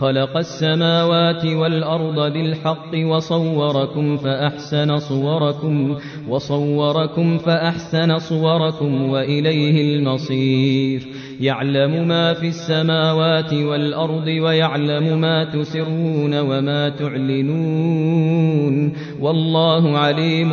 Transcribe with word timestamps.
خلق 0.00 0.36
السماوات 0.36 1.44
والأرض 1.44 2.32
بالحق 2.32 2.92
وصوركم 2.94 4.16
فأحسن 4.16 4.98
صوركم 4.98 5.96
وصوركم 6.28 7.38
فأحسن 7.38 8.18
صوركم 8.18 9.10
وإليه 9.10 9.96
المصير 9.96 11.08
يعلم 11.40 12.08
ما 12.08 12.34
في 12.34 12.48
السماوات 12.48 13.54
والأرض 13.54 14.26
ويعلم 14.26 15.20
ما 15.20 15.44
تسرون 15.44 16.38
وما 16.38 16.88
تعلنون 16.88 18.92
والله 19.20 19.98
عليم 19.98 20.50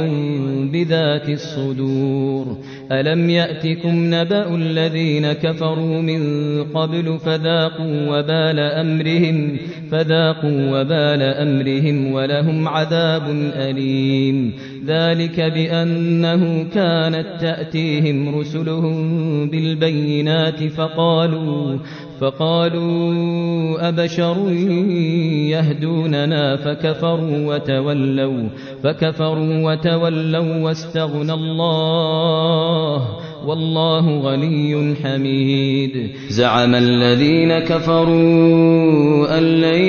بذات 0.72 1.30
الصدور. 1.30 2.58
ألم 2.92 3.30
يأتكم 3.30 3.96
نبأ 3.96 4.56
الذين 4.56 5.34
كفروا 5.34 6.02
من 6.02 6.24
قبل 6.64 7.20
فذاقوا 7.26 8.08
وبال 8.08 8.60
أمرهم 8.60 9.58
فذاقوا 9.92 10.80
وبال 10.80 11.22
أمرهم 11.22 12.14
ولهم 12.14 12.68
عذاب 12.68 13.30
أليم. 13.56 14.54
ذلك 14.86 15.40
بأنه 15.40 16.64
كانت 16.64 17.28
تأتيهم 17.42 18.40
رسلهم 18.40 19.50
بالبينات 19.50 20.64
فقالوا 20.64 21.78
فقالوا 22.20 23.90
أبشر 23.90 24.50
يهدوننا 25.50 26.56
فكفروا 26.56 27.56
وتولوا 27.56 28.50
فكفروا 28.84 29.72
وتولوا 29.72 30.64
واستغنى 30.64 31.34
الله. 31.34 33.08
والله 33.48 34.20
غني 34.20 34.96
حميد. 35.04 36.10
زعم 36.30 36.76
الذين 36.76 37.60
كفروا 37.60 39.38
أن 39.38 39.44
لن 39.44 39.82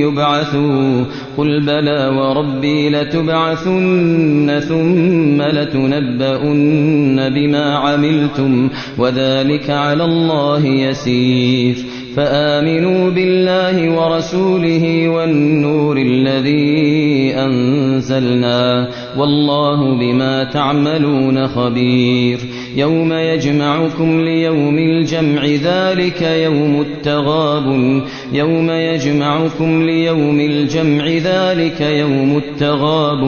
يبعثوا. 0.00 1.04
قل 1.36 1.60
بلى 1.60 2.08
وربي 2.08 2.88
لتبعثن 2.88 4.60
ثم 4.68 5.42
لتنبؤن 5.42 7.28
بما 7.34 7.74
عملتم 7.74 8.68
وذلك 8.98 9.70
على 9.70 10.04
الله 10.04 10.66
يسير. 10.66 11.74
فآمنوا 12.16 13.10
بالله 13.10 13.90
ورسوله 13.90 15.08
والنور 15.08 15.96
الذي 15.96 17.32
أنزلنا. 17.34 18.88
والله 19.18 19.98
بما 19.98 20.44
تعملون 20.44 21.46
خبير. 21.46 22.38
يوم 22.78 23.12
يجمعكم 23.12 24.20
ليوم 24.20 24.78
الجمع 24.78 25.44
ذلك 25.44 26.22
يوم 26.22 26.80
التغاب 26.80 28.02
يوم 28.32 28.70
يجمعكم 28.70 29.82
ليوم 29.82 30.40
الجمع 30.40 31.06
ذلك 31.06 31.80
يوم 31.80 32.36
التغاب 32.36 33.22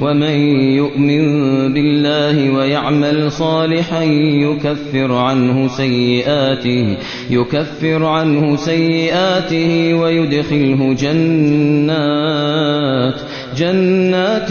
ومن 0.00 0.36
يؤمن 0.76 1.24
بالله 1.74 2.50
ويعمل 2.50 3.32
صالحا 3.32 4.02
يكفر 4.44 5.12
عنه 5.12 5.68
سيئاته 5.68 6.96
يكفر 7.30 8.04
عنه 8.04 8.56
سيئاته 8.56 9.94
ويدخله 9.94 10.94
جنات. 10.94 12.34
جنات 13.56 14.48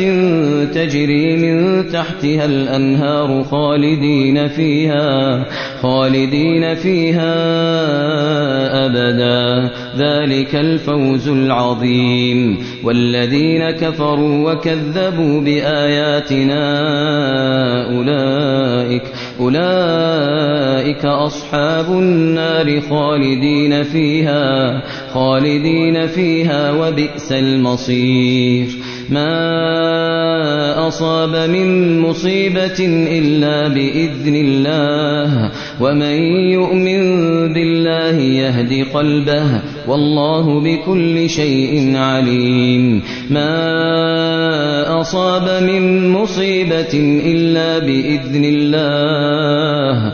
تجري 0.76 1.38
من 1.38 1.88
تحتها 1.90 2.46
الأنهار 2.46 3.44
خالدين 3.44 4.48
فيها 4.48 5.46
خالدين 5.82 6.76
فيها 6.76 7.34
أبدا. 8.86 9.70
ذلك 9.98 10.56
الفوز 10.56 11.30
العظيم. 11.30 12.58
والذين 12.84 13.72
كفروا 13.72 14.52
وكذبوا 14.52 15.42
بآياتنا 15.42 16.64
أولئك 17.98 19.04
أولئك 19.40 21.06
أصحاب 21.06 21.86
النار 21.90 22.82
خالدين 22.82 23.84
فيها 23.84 24.82
خالدين 25.14 26.08
فيها 26.08 26.72
وبئس 26.72 27.32
المصير. 27.32 28.68
ما 29.10 30.88
أصاب 30.88 31.50
من 31.50 32.00
مصيبة 32.00 32.80
إلا 33.20 33.68
بإذن 33.68 34.36
الله 34.36 35.52
ومن 35.82 36.18
يؤمن 36.52 37.04
بالله 37.54 38.18
يهد 38.20 38.88
قلبه 38.94 39.62
والله 39.88 40.60
بكل 40.62 41.30
شيء 41.30 41.98
عليم 41.98 43.02
ما 43.30 45.02
أصاب 45.02 45.64
من 45.64 46.10
مصيبة 46.10 46.94
إلا 47.26 47.80
بإذن 47.80 48.46
الله 48.46 50.14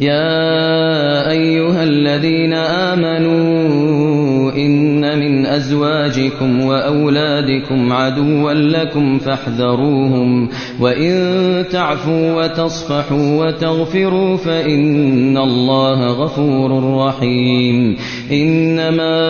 يا 0.00 1.30
أيها 1.30 1.84
الذين 1.84 2.52
آمنوا 2.52 4.52
إن 4.52 5.18
من 5.18 5.46
أزواجكم 5.46 6.64
وأولادكم 6.64 7.92
عدوا 7.92 8.52
لكم 8.52 9.18
فاحذروهم 9.18 10.48
وإن 10.80 11.64
تعفوا 11.72 12.44
وتصفحوا 12.44 13.46
وتغفروا 13.46 14.36
فإن 14.36 15.38
الله 15.38 16.06
غفور 16.06 16.96
رحيم 17.06 17.96
إنما 18.32 19.20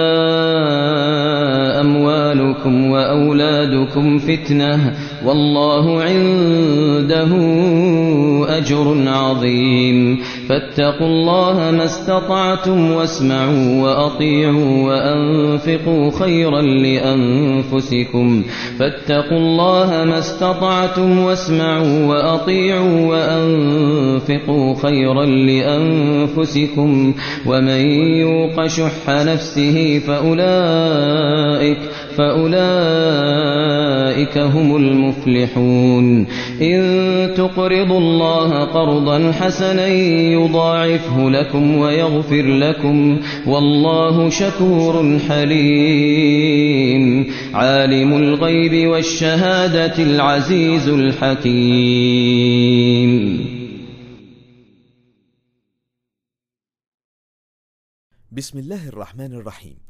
أموالكم 1.81 2.91
وأولادكم 2.91 4.19
فتنة 4.19 4.95
والله 5.27 6.03
عنده 6.03 7.31
أجر 8.59 8.95
عظيم. 9.07 10.19
فاتقوا 10.49 11.07
الله 11.07 11.71
ما 11.71 11.85
استطعتم 11.85 12.93
واسمعوا 12.93 13.83
وأطيعوا 13.83 14.87
وأنفقوا 14.89 16.11
خيرا 16.11 16.63
لأنفسكم. 16.63 18.43
فاتقوا 18.79 19.39
الله 19.39 20.05
ما 20.05 20.19
استطعتم 20.19 21.19
واسمعوا 21.19 22.07
وأطيعوا 22.07 23.07
وأنفقوا 23.07 24.75
خيرا 24.83 25.27
لأنفسكم. 25.27 27.15
ومن 27.47 27.81
يوق 28.21 28.67
شح 28.67 29.09
نفسه 29.09 29.99
فأولئك 29.99 31.79
فأولئك 32.17 32.61
هم 34.39 34.77
المفلحون. 34.77 36.27
إن 36.63 37.35
تقرضوا 37.35 37.99
الله 37.99 38.65
قرضا 38.65 39.33
حسنا 39.33 39.87
يضاعفه 39.87 41.31
لكم 41.31 41.77
ويغفر 41.77 42.43
لكم 42.43 43.21
والله 43.47 44.31
شكور 44.31 45.19
حليم. 45.29 47.27
عالم 47.55 48.13
الغيب 48.13 48.89
والشهادة 48.89 50.03
العزيز 50.03 50.89
الحكيم. 50.89 52.01
بسم 58.33 58.59
الله 58.59 58.89
الرحمن 58.89 59.33
الرحيم. 59.33 59.90